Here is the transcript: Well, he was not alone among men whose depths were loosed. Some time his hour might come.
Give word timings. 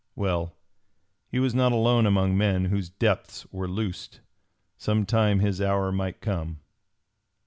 Well, 0.15 0.55
he 1.29 1.37
was 1.37 1.53
not 1.53 1.73
alone 1.73 2.07
among 2.07 2.35
men 2.35 2.65
whose 2.65 2.89
depths 2.89 3.45
were 3.51 3.67
loosed. 3.67 4.19
Some 4.75 5.05
time 5.05 5.41
his 5.41 5.61
hour 5.61 5.91
might 5.91 6.21
come. 6.21 6.59